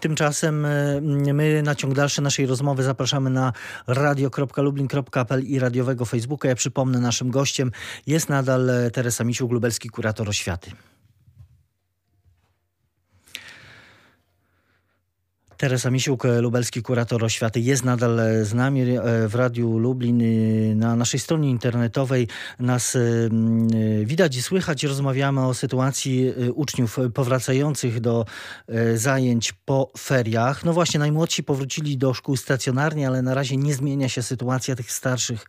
Tymczasem 0.00 0.66
my 1.34 1.62
na 1.62 1.74
ciąg 1.74 1.94
dalszy 1.94 2.22
naszej 2.22 2.46
rozmowy 2.46 2.82
zapraszamy 2.82 3.30
na 3.30 3.52
radio.lublin.pl 3.86 5.44
i 5.44 5.58
radiowego 5.58 6.04
Facebooka. 6.04 6.48
Ja 6.48 6.54
przypomnę, 6.54 6.98
naszym 6.98 7.30
gościem 7.30 7.70
jest 8.06 8.28
nadal 8.28 8.70
Teresa 8.92 9.24
Misiu-Glubelski, 9.24 9.90
kurator 9.90 10.28
oświaty. 10.28 10.70
Teresa 15.56 15.90
Misiuk, 15.90 16.24
lubelski 16.40 16.82
kurator 16.82 17.24
oświaty, 17.24 17.60
jest 17.60 17.84
nadal 17.84 18.20
z 18.42 18.54
nami 18.54 18.80
e, 18.80 19.28
w 19.28 19.34
Radiu 19.34 19.78
Lublin. 19.78 20.22
Na 20.78 20.96
naszej 20.96 21.20
stronie 21.20 21.50
internetowej 21.50 22.28
nas 22.60 22.96
e, 22.96 23.00
widać 24.04 24.36
i 24.36 24.42
słychać. 24.42 24.84
Rozmawiamy 24.84 25.46
o 25.46 25.54
sytuacji 25.54 26.28
e, 26.28 26.52
uczniów 26.52 26.98
powracających 27.14 28.00
do 28.00 28.24
zajęć 28.94 29.52
po 29.52 29.90
feriach. 29.98 30.64
No 30.64 30.72
właśnie, 30.72 31.00
najmłodsi 31.00 31.42
powrócili 31.42 31.98
do 31.98 32.14
szkół 32.14 32.36
stacjonarnie, 32.36 33.06
ale 33.06 33.22
na 33.22 33.34
razie 33.34 33.56
nie 33.56 33.74
zmienia 33.74 34.08
się 34.08 34.22
sytuacja 34.22 34.76
tych 34.76 34.92
starszych 34.92 35.46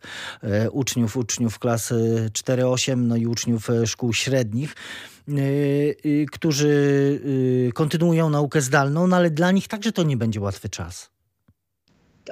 uczniów, 0.72 1.16
uczniów 1.16 1.58
klas 1.58 1.92
4-8, 2.32 2.96
no 2.96 3.16
i 3.16 3.26
uczniów 3.26 3.68
szkół 3.86 4.12
średnich. 4.12 4.74
Y, 5.28 5.96
y, 6.06 6.26
którzy 6.32 6.68
y, 7.68 7.72
kontynuują 7.74 8.30
naukę 8.30 8.60
zdalną, 8.60 9.06
no 9.06 9.16
ale 9.16 9.30
dla 9.30 9.50
nich 9.50 9.68
także 9.68 9.92
to 9.92 10.02
nie 10.02 10.16
będzie 10.16 10.40
łatwy 10.40 10.68
czas. 10.68 11.10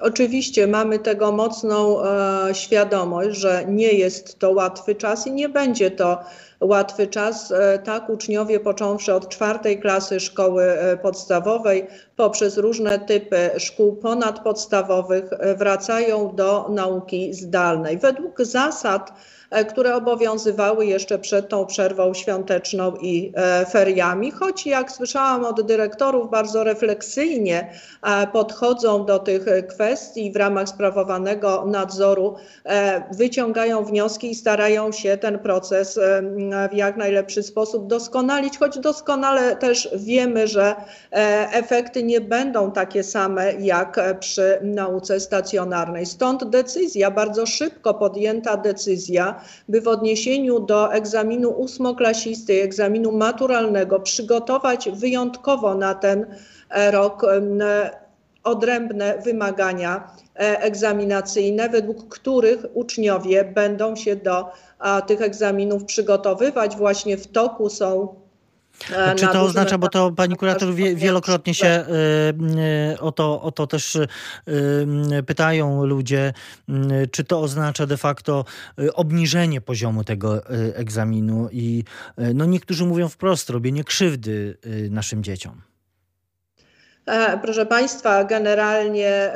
Oczywiście 0.01 0.67
mamy 0.67 0.99
tego 0.99 1.33
mocną 1.33 2.05
e, 2.05 2.55
świadomość, 2.55 3.39
że 3.39 3.65
nie 3.69 3.93
jest 3.93 4.39
to 4.39 4.51
łatwy 4.51 4.95
czas 4.95 5.27
i 5.27 5.33
nie 5.33 5.49
będzie 5.49 5.91
to 5.91 6.21
łatwy 6.61 7.07
czas. 7.07 7.53
E, 7.53 7.79
tak, 7.79 8.11
uczniowie 8.11 8.61
począwszy 8.61 9.15
od 9.15 9.29
czwartej 9.29 9.81
klasy 9.81 10.21
szkoły 10.21 10.65
e, 10.65 10.97
podstawowej, 10.97 11.87
poprzez 12.17 12.57
różne 12.57 12.99
typy 12.99 13.51
szkół 13.59 13.97
ponadpodstawowych 13.97 15.25
wracają 15.59 16.37
do 16.37 16.69
nauki 16.69 17.35
zdalnej. 17.35 17.99
Według 17.99 18.43
zasad 18.43 19.13
E, 19.46 19.46
które 19.69 19.95
obowiązywały 19.95 20.87
jeszcze 20.87 21.19
przed 21.19 21.49
tą 21.49 21.67
przerwą 21.67 22.15
świąteczną 22.15 22.97
i 22.97 23.33
e, 23.35 23.67
feriami, 23.67 24.31
choć 24.31 24.67
jak 24.67 24.93
słyszałam 24.93 25.45
od 25.45 25.67
dyrektorów, 25.67 26.31
bardzo 26.31 26.65
refleksyjnie 26.65 27.71
e, 28.03 28.27
podchodzą 28.27 29.05
do 29.05 29.19
tych 29.19 29.45
kwestii 29.69 30.33
w 30.33 30.37
ramach 30.37 30.69
sprawowanego 30.69 31.65
nadzoru, 31.67 32.37
wyciągają 33.13 33.85
wnioski 33.85 34.31
i 34.31 34.35
starają 34.35 34.93
się 34.93 35.17
ten 35.17 35.39
proces 35.39 36.01
w 36.71 36.75
jak 36.75 36.97
najlepszy 36.97 37.43
sposób 37.43 37.87
doskonalić, 37.87 38.59
choć 38.59 38.79
doskonale 38.79 39.57
też 39.57 39.89
wiemy, 39.97 40.49
że 40.49 40.75
efekty 41.53 42.03
nie 42.03 42.21
będą 42.21 42.73
takie 42.73 43.03
same 43.03 43.53
jak 43.53 44.01
przy 44.21 44.59
nauce 44.63 45.21
stacjonarnej. 45.21 46.07
Stąd 46.07 46.45
decyzja, 46.51 47.11
bardzo 47.11 47.47
szybko 47.47 47.95
podjęta 47.95 48.57
decyzja, 48.57 49.41
by 49.69 49.81
w 49.81 49.89
odniesieniu 49.89 50.61
do 50.61 50.93
egzaminu 50.95 51.51
ósmoklasisty, 51.51 52.63
egzaminu 52.63 53.13
maturalnego 53.13 54.01
przygotować 54.01 54.89
wyjątkowo 54.91 55.75
na 55.75 55.95
ten 55.95 56.27
e, 56.71 56.91
rok 56.91 57.27
odrębne 58.45 59.19
wymagania 59.25 60.11
e, 60.37 60.61
egzaminacyjne, 60.61 61.69
według 61.69 62.09
których 62.09 62.67
uczniowie 62.75 63.45
będą 63.45 63.97
się 63.97 64.17
do 64.17 64.51
tych 65.07 65.23
egzaminów 65.23 65.85
przygotowywać. 65.85 66.77
Właśnie 66.77 67.17
w 67.17 67.27
toku 67.27 67.71
są 67.71 68.09
E, 68.09 68.26
Czy 69.17 69.27
to 69.27 69.43
oznacza, 69.43 69.79
bo 69.79 69.89
to 69.89 70.13
pani 70.13 70.37
kurator 70.37 70.75
wie, 70.75 70.95
wielokrotnie 70.95 71.55
się 71.55 71.67
e, 71.67 71.87
e, 72.93 73.01
o 73.01 73.13
to, 73.13 73.43
o 73.43 73.53
to 73.53 73.67
też 73.67 73.99
pytają 75.27 75.85
ludzie, 75.85 76.33
czy 77.11 77.25
to 77.25 77.41
oznacza 77.41 77.87
de 77.87 77.97
facto 77.97 78.45
obniżenie 78.95 79.61
poziomu 79.61 80.05
tego 80.05 80.47
egzaminu 80.75 81.49
i 81.53 81.85
no 82.35 82.45
niektórzy 82.45 82.85
mówią 82.85 83.09
wprost, 83.09 83.51
robienie 83.51 83.85
krzywdy 83.85 84.59
naszym 84.91 85.23
dzieciom. 85.23 85.63
Proszę 87.43 87.67
Państwa, 87.67 88.25
generalnie 88.25 89.33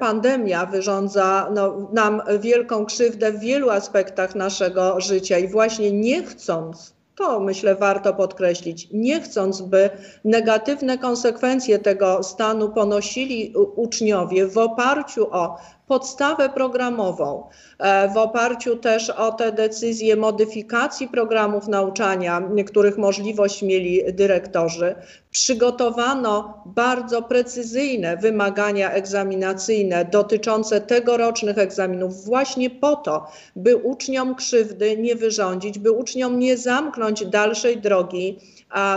pandemia 0.00 0.66
wyrządza 0.66 1.48
no, 1.54 1.90
nam 1.92 2.22
wielką 2.40 2.86
krzywdę 2.86 3.32
w 3.32 3.40
wielu 3.40 3.70
aspektach 3.70 4.34
naszego 4.34 5.00
życia 5.00 5.38
i 5.38 5.48
właśnie 5.48 5.92
nie 5.92 6.22
chcąc 6.22 6.94
to 7.22 7.40
myślę 7.40 7.74
warto 7.74 8.14
podkreślić, 8.14 8.88
nie 8.92 9.20
chcąc, 9.20 9.62
by 9.62 9.90
negatywne 10.24 10.98
konsekwencje 10.98 11.78
tego 11.78 12.22
stanu 12.22 12.68
ponosili 12.68 13.54
uczniowie 13.76 14.46
w 14.46 14.58
oparciu 14.58 15.26
o 15.30 15.56
podstawę 15.92 16.48
programową, 16.48 17.48
e, 17.78 18.08
w 18.08 18.16
oparciu 18.16 18.76
też 18.76 19.10
o 19.10 19.32
te 19.32 19.52
decyzje 19.52 20.16
modyfikacji 20.16 21.08
programów 21.08 21.68
nauczania, 21.68 22.42
których 22.66 22.98
możliwość 22.98 23.62
mieli 23.62 24.00
dyrektorzy, 24.12 24.94
przygotowano 25.30 26.62
bardzo 26.66 27.22
precyzyjne 27.22 28.16
wymagania 28.16 28.92
egzaminacyjne 28.92 30.04
dotyczące 30.04 30.80
tegorocznych 30.80 31.58
egzaminów, 31.58 32.24
właśnie 32.24 32.70
po 32.70 32.96
to, 32.96 33.26
by 33.56 33.76
uczniom 33.76 34.34
krzywdy 34.34 34.96
nie 34.96 35.16
wyrządzić, 35.16 35.78
by 35.78 35.92
uczniom 35.92 36.38
nie 36.38 36.56
zamknąć 36.56 37.26
dalszej 37.26 37.76
drogi 37.80 38.38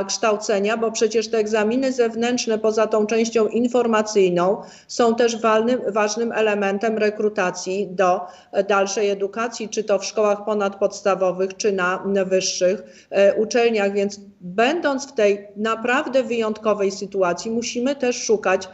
kształcenia, 0.08 0.78
bo 0.78 0.92
przecież 0.92 1.28
te 1.28 1.38
egzaminy 1.38 1.92
zewnętrzne 1.92 2.60
poza 2.60 2.88
tą 2.88 3.06
częścią 3.06 3.48
informacyjną 3.48 4.62
są 4.88 5.16
też 5.16 5.42
walnym, 5.42 5.82
ważnym 5.88 6.32
elementem 6.32 6.85
rekrutacji 6.94 7.88
do 7.92 8.22
dalszej 8.70 9.10
edukacji, 9.10 9.70
czy 9.70 9.84
to 9.84 10.00
w 10.00 10.06
szkołach 10.06 10.46
ponadpodstawowych, 10.46 11.58
czy 11.58 11.72
na 11.72 12.04
wyższych 12.26 13.08
e, 13.10 13.36
uczelniach. 13.36 13.94
Więc 13.94 14.20
będąc 14.42 15.08
w 15.08 15.14
tej 15.14 15.48
naprawdę 15.56 16.24
wyjątkowej 16.24 16.92
sytuacji, 16.92 17.52
musimy 17.52 17.96
też 17.96 18.24
szukać 18.24 18.70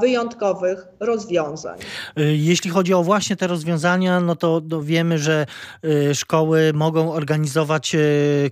wyjątkowych 0.00 0.86
rozwiązań. 1.00 1.78
E, 2.16 2.22
jeśli 2.22 2.70
chodzi 2.70 2.94
o 2.94 3.02
właśnie 3.02 3.36
te 3.36 3.46
rozwiązania, 3.46 4.20
no 4.20 4.36
to 4.36 4.62
wiemy, 4.82 5.18
że 5.18 5.46
e, 6.10 6.14
szkoły 6.14 6.72
mogą 6.74 7.12
organizować 7.12 7.96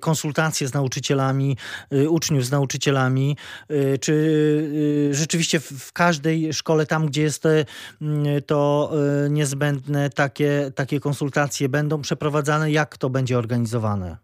konsultacje 0.00 0.68
z 0.68 0.74
nauczycielami, 0.74 1.56
uczniów 2.08 2.44
z 2.44 2.50
nauczycielami, 2.50 3.36
czy 4.00 5.08
rzeczywiście 5.10 5.60
w 5.60 5.92
każdej 5.92 6.52
szkole, 6.52 6.86
tam 6.86 7.06
gdzie 7.06 7.22
jest 7.22 7.42
to 8.46 8.89
niezbędne, 9.30 10.10
takie, 10.10 10.72
takie 10.74 11.00
konsultacje 11.00 11.68
będą 11.68 12.02
przeprowadzane? 12.02 12.70
Jak 12.70 12.98
to 12.98 13.10
będzie 13.10 13.38
organizowane? 13.38 14.16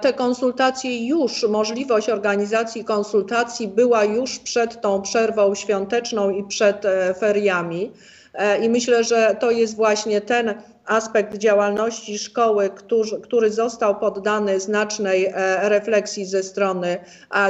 Te 0.00 0.12
konsultacje 0.12 1.06
już, 1.06 1.42
możliwość 1.48 2.08
organizacji 2.08 2.84
konsultacji 2.84 3.68
była 3.68 4.04
już 4.04 4.38
przed 4.38 4.80
tą 4.80 5.02
przerwą 5.02 5.54
świąteczną 5.54 6.30
i 6.30 6.44
przed 6.44 6.84
e, 6.84 7.14
feriami. 7.14 7.92
E, 8.34 8.64
I 8.64 8.68
myślę, 8.68 9.04
że 9.04 9.36
to 9.40 9.50
jest 9.50 9.76
właśnie 9.76 10.20
ten 10.20 10.54
aspekt 10.86 11.38
działalności 11.38 12.18
szkoły, 12.18 12.70
który, 12.70 13.20
który 13.22 13.50
został 13.50 13.98
poddany 13.98 14.60
znacznej 14.60 15.26
e, 15.26 15.68
refleksji 15.68 16.24
ze 16.24 16.42
strony 16.42 16.98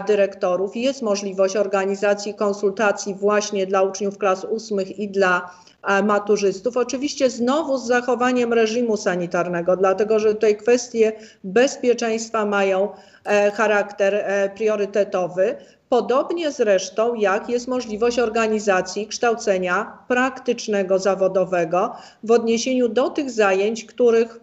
dyrektorów. 0.06 0.76
Jest 0.76 1.02
możliwość 1.02 1.56
organizacji 1.56 2.34
konsultacji 2.34 3.14
właśnie 3.14 3.66
dla 3.66 3.82
uczniów 3.82 4.18
klas 4.18 4.44
ósmych 4.44 4.98
i 4.98 5.08
dla 5.08 5.50
maturzystów. 6.04 6.76
Oczywiście 6.76 7.30
znowu 7.30 7.78
z 7.78 7.86
zachowaniem 7.86 8.52
reżimu 8.52 8.96
sanitarnego, 8.96 9.76
dlatego 9.76 10.18
że 10.18 10.34
tutaj 10.34 10.56
kwestie 10.56 11.12
bezpieczeństwa 11.44 12.44
mają 12.44 12.88
e, 13.24 13.50
charakter 13.50 14.24
priorytetowy. 14.54 15.56
Podobnie 15.90 16.50
zresztą 16.52 17.14
jak 17.14 17.48
jest 17.48 17.68
możliwość 17.68 18.18
organizacji 18.18 19.06
kształcenia 19.06 19.98
praktycznego, 20.08 20.98
zawodowego 20.98 21.92
w 22.22 22.30
odniesieniu 22.30 22.88
do 22.88 23.10
tych 23.10 23.30
zajęć, 23.30 23.84
których 23.84 24.40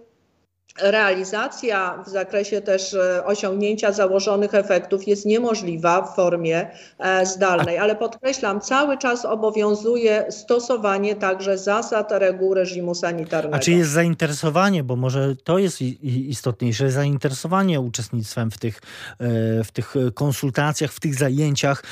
realizacja 0.81 2.03
w 2.05 2.09
zakresie 2.09 2.62
też 2.62 2.93
e, 2.93 3.25
osiągnięcia 3.25 3.91
założonych 3.91 4.53
efektów 4.53 5.07
jest 5.07 5.25
niemożliwa 5.25 6.01
w 6.01 6.15
formie 6.15 6.67
e, 7.00 7.25
zdalnej, 7.25 7.77
ale 7.77 7.95
podkreślam, 7.95 8.62
cały 8.62 8.97
czas 8.97 9.25
obowiązuje 9.25 10.25
stosowanie 10.29 11.15
także 11.15 11.57
zasad 11.57 12.12
reguł 12.12 12.53
reżimu 12.53 12.95
sanitarnego. 12.95 13.55
A 13.55 13.59
czy 13.59 13.71
jest 13.71 13.91
zainteresowanie, 13.91 14.83
bo 14.83 14.95
może 14.95 15.36
to 15.43 15.57
jest 15.57 15.81
istotniejsze, 16.03 16.91
zainteresowanie 16.91 17.81
uczestnictwem 17.81 18.51
w 18.51 18.57
tych, 18.57 18.81
e, 19.19 19.63
w 19.63 19.71
tych 19.71 19.93
konsultacjach, 20.13 20.91
w 20.91 21.00
tych 21.00 21.15
zajęciach, 21.15 21.83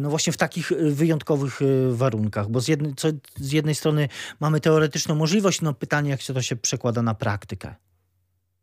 no 0.00 0.10
właśnie 0.10 0.32
w 0.32 0.36
takich 0.36 0.72
wyjątkowych 0.80 1.60
warunkach, 1.90 2.48
bo 2.48 2.60
z 2.60 2.68
jednej, 2.68 2.94
co, 2.94 3.08
z 3.36 3.52
jednej 3.52 3.74
strony 3.74 4.08
mamy 4.40 4.60
teoretyczną 4.60 5.14
możliwość, 5.14 5.60
no 5.60 5.74
pytanie, 5.74 6.10
jak 6.10 6.20
się 6.20 6.34
to 6.34 6.42
się 6.42 6.56
przekłada 6.56 7.02
na 7.02 7.14
praktykę. 7.14 7.74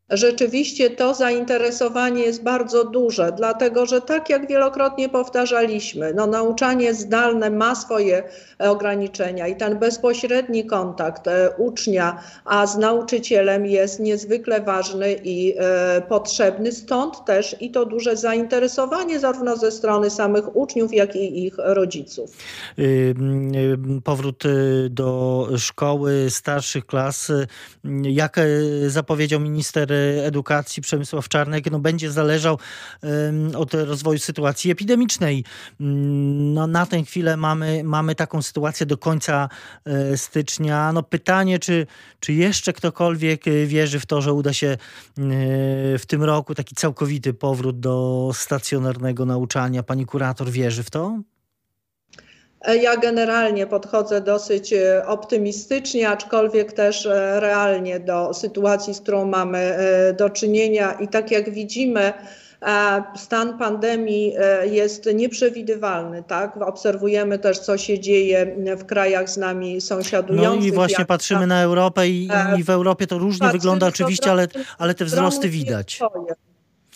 Rzeczywiście 0.09 0.89
to 0.89 1.13
zainteresowanie 1.13 2.24
jest 2.24 2.43
bardzo 2.43 2.83
duże, 2.83 3.31
dlatego 3.38 3.85
że 3.85 4.01
tak 4.01 4.29
jak 4.29 4.47
wielokrotnie 4.47 5.09
powtarzaliśmy, 5.09 6.13
no 6.13 6.27
nauczanie 6.27 6.93
zdalne 6.93 7.50
ma 7.50 7.75
swoje 7.75 8.24
ograniczenia 8.59 9.47
i 9.47 9.55
ten 9.55 9.79
bezpośredni 9.79 10.65
kontakt 10.65 11.27
e, 11.27 11.50
ucznia 11.57 12.19
a 12.45 12.67
z 12.67 12.77
nauczycielem 12.77 13.65
jest 13.65 14.00
niezwykle 14.00 14.62
ważny 14.62 15.13
i 15.24 15.53
e, 15.57 16.01
potrzebny. 16.01 16.71
Stąd 16.71 17.25
też 17.25 17.55
i 17.59 17.71
to 17.71 17.85
duże 17.85 18.17
zainteresowanie 18.17 19.19
zarówno 19.19 19.57
ze 19.57 19.71
strony 19.71 20.09
samych 20.09 20.55
uczniów, 20.55 20.93
jak 20.93 21.15
i 21.15 21.45
ich 21.45 21.53
rodziców. 21.57 22.31
Y, 22.79 22.81
y, 22.81 24.01
powrót 24.03 24.45
y, 24.45 24.88
do 24.89 25.47
szkoły 25.57 26.27
starszych 26.29 26.85
klas, 26.85 27.31
jak 28.03 28.39
zapowiedział 28.88 29.39
minister 29.39 29.95
edukacji 30.24 30.82
Przemysław 30.82 31.30
Czarnek 31.30 31.72
no, 31.72 31.80
będzie 31.80 32.12
zależał 32.12 32.60
od 33.56 33.74
rozwoju 33.74 34.20
sytuacji 34.20 34.72
epidemicznej. 34.72 35.44
Mm, 35.80 36.54
no, 36.54 36.68
na 36.68 36.86
tę 36.86 37.04
chwilę 37.04 37.38
mamy, 37.38 37.84
mamy 37.84 38.16
taką 38.16 38.42
sytuację 38.42 38.86
do 38.86 38.98
końca 38.98 39.50
e, 39.86 40.18
stycznia. 40.18 40.94
No, 40.94 41.04
pytanie, 41.04 41.60
czy, 41.60 41.88
czy 42.20 42.34
jeszcze 42.34 42.74
ktokolwiek 42.74 43.48
e, 43.48 43.66
wierzy 43.66 44.00
w 44.00 44.06
to, 44.06 44.22
że 44.22 44.34
uda 44.34 44.54
się 44.54 44.68
e, 44.68 44.78
w 45.98 46.04
tym 46.08 46.24
roku 46.24 46.56
taki 46.56 46.75
całkowity 46.75 47.34
powrót 47.34 47.80
do 47.80 48.32
stacjonarnego 48.34 49.25
nauczania. 49.25 49.84
Pani 49.84 50.06
kurator 50.06 50.52
wierzy 50.52 50.84
w 50.84 50.90
to? 50.90 51.20
Ja 52.74 52.98
generalnie 52.98 53.67
podchodzę 53.67 54.22
dosyć 54.22 54.74
e, 54.74 55.05
optymistycznie, 55.07 56.10
aczkolwiek 56.10 56.74
też 56.74 57.05
e, 57.05 57.39
realnie 57.39 58.00
do 58.00 58.34
sytuacji, 58.34 58.93
z 58.93 59.01
którą 59.01 59.25
mamy 59.25 59.57
e, 59.57 60.13
do 60.13 60.29
czynienia. 60.29 60.91
I 60.91 61.07
tak 61.07 61.31
jak 61.31 61.50
widzimy, 61.50 62.13
stan 63.15 63.57
pandemii 63.57 64.34
jest 64.63 65.10
nieprzewidywalny. 65.13 66.24
Tak? 66.27 66.57
Obserwujemy 66.57 67.39
też, 67.39 67.60
co 67.60 67.77
się 67.77 68.00
dzieje 68.00 68.55
w 68.77 68.86
krajach 68.86 69.29
z 69.29 69.38
nami 69.38 69.81
sąsiadujących. 69.81 70.62
No 70.62 70.67
i 70.67 70.72
właśnie 70.72 71.05
patrzymy 71.05 71.48
na 71.48 71.62
Europę 71.62 72.07
i, 72.07 72.29
i 72.57 72.63
w 72.63 72.69
Europie 72.69 73.07
to 73.07 73.17
różnie 73.17 73.50
wygląda 73.50 73.88
oczywiście, 73.88 74.31
ale, 74.31 74.48
ale 74.77 74.93
te 74.93 75.05
wzrosty 75.05 75.50
widać. 75.50 76.00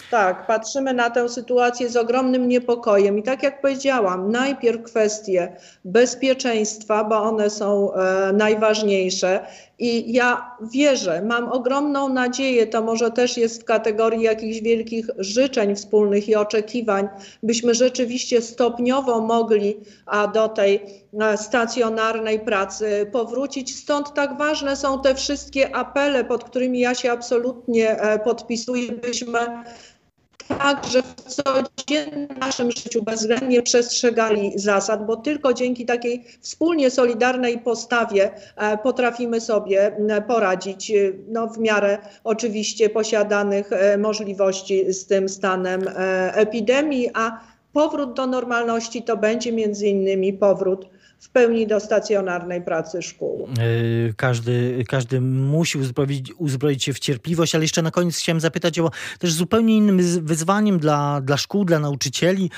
Tak, 0.09 0.47
patrzymy 0.47 0.93
na 0.93 1.09
tę 1.09 1.29
sytuację 1.29 1.89
z 1.89 1.97
ogromnym 1.97 2.47
niepokojem 2.47 3.19
i 3.19 3.23
tak 3.23 3.43
jak 3.43 3.61
powiedziałam, 3.61 4.31
najpierw 4.31 4.83
kwestie 4.83 5.55
bezpieczeństwa, 5.85 7.03
bo 7.03 7.21
one 7.21 7.49
są 7.49 7.93
e, 7.93 8.33
najważniejsze 8.33 9.45
i 9.79 10.13
ja 10.13 10.55
wierzę, 10.71 11.21
mam 11.21 11.51
ogromną 11.51 12.09
nadzieję, 12.09 12.67
to 12.67 12.81
może 12.81 13.11
też 13.11 13.37
jest 13.37 13.61
w 13.61 13.65
kategorii 13.65 14.22
jakichś 14.22 14.61
wielkich 14.61 15.09
życzeń 15.17 15.75
wspólnych 15.75 16.29
i 16.29 16.35
oczekiwań, 16.35 17.07
byśmy 17.43 17.74
rzeczywiście 17.74 18.41
stopniowo 18.41 19.22
mogli 19.22 19.77
a 20.05 20.27
do 20.27 20.50
tej 20.50 20.81
e, 21.19 21.37
stacjonarnej 21.37 22.39
pracy 22.39 23.09
powrócić. 23.11 23.75
Stąd 23.75 24.13
tak 24.13 24.37
ważne 24.37 24.75
są 24.75 25.01
te 25.01 25.15
wszystkie 25.15 25.75
apele, 25.75 26.24
pod 26.24 26.43
którymi 26.43 26.79
ja 26.79 26.95
się 26.95 27.11
absolutnie 27.11 28.01
e, 28.01 28.19
podpisuję, 28.19 28.91
byśmy 28.91 29.39
także 30.57 31.03
w 31.03 31.24
codziennym 31.24 32.27
naszym 32.40 32.72
życiu 32.72 33.03
bezwzględnie 33.03 33.62
przestrzegali 33.62 34.51
zasad, 34.55 35.05
bo 35.05 35.16
tylko 35.16 35.53
dzięki 35.53 35.85
takiej 35.85 36.25
wspólnie 36.42 36.92
solidarnej 36.92 37.59
postawie 37.59 38.31
e, 38.55 38.77
potrafimy 38.77 39.42
sobie 39.42 39.98
poradzić 40.27 40.92
e, 40.92 40.96
no, 41.27 41.48
w 41.48 41.57
miarę 41.57 41.98
oczywiście 42.24 42.90
posiadanych 42.90 43.74
e, 43.74 43.98
możliwości 43.98 44.94
z 44.94 45.05
tym 45.05 45.29
stanem 45.29 45.81
epidemii, 46.33 47.09
a 47.14 47.40
powrót 47.74 48.14
do 48.14 48.27
normalności 48.27 49.03
to 49.03 49.18
będzie 49.18 49.51
między 49.51 49.88
innymi 49.88 50.33
powrót 50.33 50.90
w 51.20 51.29
pełni 51.29 51.68
do 51.68 51.79
stacjonarnej 51.79 52.62
pracy 52.62 53.01
szkół. 53.01 53.48
E, 53.48 54.14
każdy, 54.14 54.84
każdy 54.88 55.22
musi 55.22 55.77
uzbroić, 55.77 56.34
uzbroić 56.38 56.84
się 56.84 56.94
w 56.94 57.00
cierpliwość, 57.00 57.55
ale 57.55 57.64
jeszcze 57.64 57.82
na 57.82 57.92
koniec 57.92 58.18
chciałem 58.18 58.40
zapytać 58.40 58.79
o 58.79 58.92
też 59.20 59.34
zupełnie 59.34 59.77
innym 59.77 60.25
wyzwaniem 60.25 60.79
dla, 60.79 61.22
dla 61.22 61.38
szkół, 61.38 61.66
dla 61.66 61.79
nauczycieli 61.79 62.51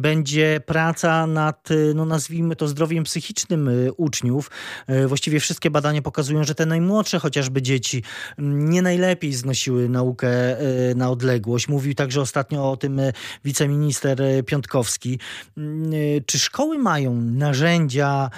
będzie 0.00 0.60
praca 0.66 1.26
nad, 1.26 1.68
no 1.94 2.04
nazwijmy 2.04 2.56
to, 2.56 2.68
zdrowiem 2.68 3.04
psychicznym 3.04 3.68
e, 3.68 3.92
uczniów. 3.92 4.50
E, 4.86 5.06
właściwie 5.06 5.40
wszystkie 5.40 5.70
badania 5.70 6.02
pokazują, 6.02 6.44
że 6.44 6.54
te 6.54 6.66
najmłodsze 6.66 7.18
chociażby 7.18 7.62
dzieci 7.62 8.02
nie 8.38 8.82
najlepiej 8.82 9.32
znosiły 9.32 9.88
naukę 9.88 10.32
na 10.96 11.10
odległość. 11.10 11.68
Mówił 11.68 11.94
także 11.94 12.20
ostatnio 12.20 12.70
o 12.70 12.76
tym 12.76 13.00
wiceminister 13.44 14.18
Piątkowski. 14.46 15.18
Czy 16.26 16.38
szkoły 16.38 16.78
mają 16.78 17.14
na 17.14 17.51
narzędzia 17.52 18.30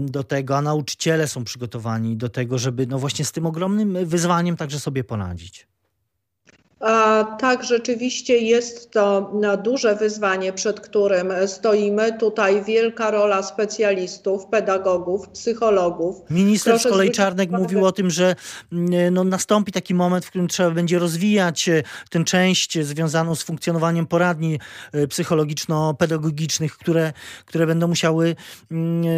do 0.00 0.24
tego, 0.24 0.56
a 0.56 0.62
nauczyciele 0.62 1.28
są 1.28 1.44
przygotowani 1.44 2.16
do 2.16 2.28
tego, 2.28 2.58
żeby 2.58 2.86
no 2.86 2.98
właśnie 2.98 3.24
z 3.24 3.32
tym 3.32 3.46
ogromnym 3.46 4.06
wyzwaniem 4.06 4.56
także 4.56 4.80
sobie 4.80 5.04
poradzić. 5.04 5.66
Tak, 7.38 7.64
rzeczywiście 7.64 8.38
jest 8.38 8.90
to 8.90 9.32
duże 9.64 9.94
wyzwanie, 9.94 10.52
przed 10.52 10.80
którym 10.80 11.32
stoimy. 11.46 12.18
Tutaj 12.18 12.64
wielka 12.64 13.10
rola 13.10 13.42
specjalistów, 13.42 14.46
pedagogów, 14.46 15.28
psychologów. 15.28 16.16
Minister 16.30 16.72
Proszę 16.72 16.88
z 16.88 16.92
kolei 16.92 17.10
Czarnek 17.10 17.50
mówił 17.50 17.84
o 17.84 17.92
tym, 17.92 18.10
że 18.10 18.36
mm, 18.72 19.14
no, 19.14 19.24
nastąpi 19.24 19.72
taki 19.72 19.94
moment, 19.94 20.24
w 20.24 20.28
którym 20.28 20.48
trzeba 20.48 20.70
będzie 20.70 20.98
rozwijać 20.98 21.68
e, 21.68 21.82
tę 22.10 22.24
część 22.24 22.84
związaną 22.84 23.34
z 23.34 23.42
funkcjonowaniem 23.42 24.06
poradni 24.06 24.58
e, 24.92 25.06
psychologiczno-pedagogicznych, 25.06 26.78
które, 26.78 27.12
które 27.46 27.66
będą 27.66 27.88
musiały, 27.88 28.36
mm, 28.70 29.04
e, 29.04 29.08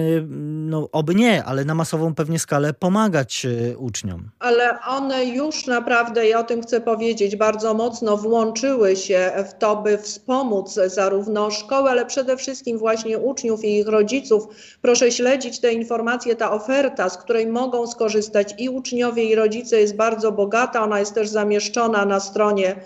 no 0.71 0.88
oby 0.92 1.14
nie, 1.14 1.44
ale 1.44 1.64
na 1.64 1.75
masową 1.75 2.14
pewnie 2.14 2.38
skalę 2.38 2.75
pomagać 2.75 3.47
uczniom. 3.77 4.31
Ale 4.38 4.81
one 4.81 5.25
już 5.25 5.66
naprawdę, 5.66 6.29
ja 6.29 6.40
o 6.40 6.44
tym 6.44 6.62
chcę 6.62 6.81
powiedzieć, 6.81 7.37
bardzo 7.37 7.58
mocno 7.64 8.16
włączyły 8.16 8.97
się 8.97 9.33
w 9.49 9.59
to, 9.59 9.77
by 9.77 9.99
wspomóc 9.99 10.79
zarówno 10.87 11.51
szkoły, 11.51 11.90
ale 11.90 12.07
przede 12.07 12.37
wszystkim 12.37 12.79
właśnie 12.79 13.18
uczniów 13.18 13.64
i 13.64 13.79
ich 13.79 13.88
rodziców. 13.88 14.47
Proszę 14.83 15.12
śledzić 15.12 15.61
te 15.61 15.73
informacje, 15.73 16.37
ta 16.37 16.53
oferta, 16.53 17.09
z 17.09 17.18
której 17.18 17.47
mogą 17.47 17.87
skorzystać 17.87 18.55
i 18.59 18.68
uczniowie, 18.68 19.25
i 19.25 19.35
rodzice 19.35 19.81
jest 19.81 19.97
bardzo 19.97 20.33
bogata. 20.33 20.83
Ona 20.83 21.01
jest 21.01 21.14
też 21.14 21.29
zamieszczona 21.29 22.05
na 22.05 22.21
stronie 22.21 22.77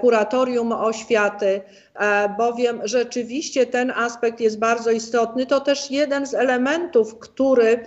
Kuratorium 0.00 0.72
Oświaty, 0.72 1.60
e, 1.94 2.34
bowiem 2.38 2.80
rzeczywiście 2.84 3.66
ten 3.66 3.90
aspekt 3.90 4.40
jest 4.40 4.58
bardzo 4.58 4.90
istotny. 4.90 5.46
To 5.46 5.60
też 5.60 5.90
jeden 5.90 6.26
z 6.26 6.34
elementów, 6.34 7.18
który 7.18 7.84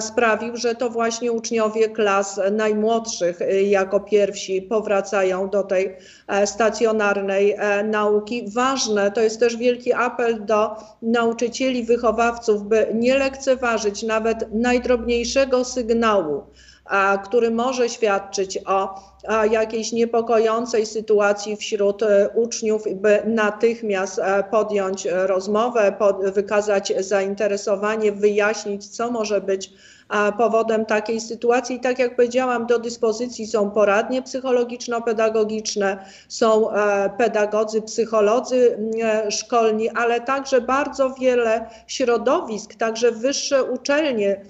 sprawił, 0.00 0.56
że 0.56 0.74
to 0.74 0.90
właśnie 0.90 1.32
uczniowie 1.32 1.88
klas 1.88 2.40
najmłodszych 2.52 3.38
jako 3.62 4.00
pierwsi 4.00 4.62
powracają 4.62 5.50
do 5.50 5.62
tej 5.62 5.96
e, 6.28 6.46
stacjonarnej 6.46 7.52
e, 7.52 7.84
nauki. 7.84 8.44
Ważne, 8.54 9.10
to 9.10 9.20
jest 9.20 9.40
też 9.40 9.56
wielki 9.56 9.92
apel 9.92 10.44
do 10.44 10.76
nauczycieli, 11.02 11.84
wychowawców, 11.84 12.62
by 12.62 12.86
nie 12.94 13.18
lekceważyć 13.18 14.02
nawet 14.02 14.54
najdrobniejszego 14.54 15.64
sygnału, 15.64 16.42
który 17.24 17.50
może 17.50 17.88
świadczyć 17.88 18.58
o 18.66 18.94
jakiejś 19.50 19.92
niepokojącej 19.92 20.86
sytuacji 20.86 21.56
wśród 21.56 22.02
e, 22.02 22.28
uczniów, 22.34 22.82
by 22.94 23.22
natychmiast 23.26 24.18
e, 24.18 24.44
podjąć 24.50 25.06
e, 25.06 25.26
rozmowę, 25.26 25.96
wykazać 26.34 26.92
zainteresowanie, 26.98 28.12
wyjaśnić, 28.12 28.88
co 28.88 29.10
może 29.10 29.40
być 29.40 29.72
powodem 30.38 30.86
takiej 30.86 31.20
sytuacji. 31.20 31.76
I 31.76 31.80
tak 31.80 31.98
jak 31.98 32.16
powiedziałam, 32.16 32.66
do 32.66 32.78
dyspozycji 32.78 33.46
są 33.46 33.70
poradnie 33.70 34.22
psychologiczno-pedagogiczne, 34.22 36.04
są 36.28 36.68
pedagodzy, 37.18 37.82
psycholodzy 37.82 38.78
szkolni, 39.30 39.88
ale 39.88 40.20
także 40.20 40.60
bardzo 40.60 41.14
wiele 41.14 41.70
środowisk, 41.86 42.74
także 42.74 43.12
wyższe 43.12 43.64
uczelnie, 43.64 44.40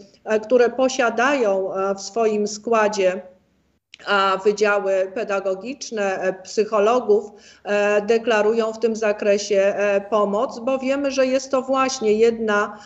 które 0.42 0.70
posiadają 0.70 1.70
w 1.96 2.00
swoim 2.00 2.46
składzie 2.46 3.22
a 4.06 4.36
wydziały 4.44 5.12
pedagogiczne, 5.14 6.34
psychologów 6.42 7.30
deklarują 8.06 8.72
w 8.72 8.78
tym 8.78 8.96
zakresie 8.96 9.74
pomoc, 10.10 10.58
bo 10.58 10.78
wiemy, 10.78 11.10
że 11.10 11.26
jest 11.26 11.50
to 11.50 11.62
właśnie 11.62 12.12
jedna 12.12 12.78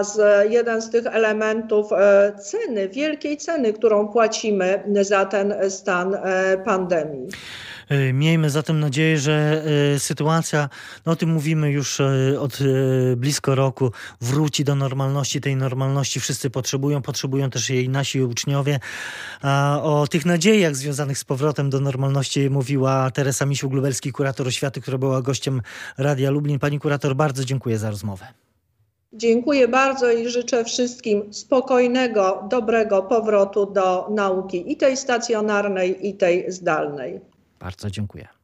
z, 0.00 0.18
jeden 0.50 0.82
z 0.82 0.90
tych 0.90 1.06
elementów 1.06 1.90
ceny, 2.38 2.88
wielkiej 2.88 3.36
ceny, 3.36 3.72
którą 3.72 4.08
płacimy 4.08 4.82
za 5.00 5.24
ten 5.24 5.54
stan 5.70 6.16
pandemii. 6.64 7.28
E, 7.90 8.12
miejmy 8.12 8.50
zatem 8.50 8.80
nadzieję, 8.80 9.18
że 9.18 9.64
e, 9.94 9.98
sytuacja, 9.98 10.68
no 11.06 11.12
o 11.12 11.16
tym 11.16 11.30
mówimy 11.30 11.70
już 11.70 12.00
e, 12.00 12.40
od 12.40 12.58
blisko 13.16 13.54
roku, 13.54 13.92
wróci 14.20 14.64
do 14.64 14.74
normalności. 14.74 15.40
Tej 15.40 15.56
normalności 15.56 16.20
wszyscy 16.20 16.50
potrzebują, 16.50 17.02
potrzebują 17.02 17.50
też 17.50 17.70
jej 17.70 17.88
nasi 17.88 18.22
uczniowie. 18.22 18.80
A 19.42 19.80
o 19.82 20.06
tych 20.06 20.26
nadziejach 20.26 20.76
związanych 20.76 21.18
z 21.18 21.24
powrotem 21.24 21.70
do 21.70 21.80
normalności 21.80 22.50
mówiła 22.50 23.10
Teresa 23.10 23.46
Misiu-Glubelski, 23.46 24.12
kurator 24.12 24.46
oświaty, 24.46 24.80
która 24.80 24.98
była 24.98 25.22
gościem 25.22 25.62
Radia 25.98 26.30
Lublin. 26.30 26.58
Pani 26.58 26.78
kurator, 26.78 27.16
bardzo 27.16 27.44
dziękuję 27.44 27.78
za 27.78 27.90
rozmowę. 27.90 28.26
Dziękuję 29.12 29.68
bardzo 29.68 30.10
i 30.10 30.28
życzę 30.28 30.64
wszystkim 30.64 31.34
spokojnego, 31.34 32.46
dobrego 32.50 33.02
powrotu 33.02 33.66
do 33.66 34.08
nauki 34.10 34.72
i 34.72 34.76
tej 34.76 34.96
stacjonarnej, 34.96 36.08
i 36.08 36.14
tej 36.14 36.52
zdalnej. 36.52 37.29
Bardzo 37.60 37.90
dziękuję. 37.90 38.39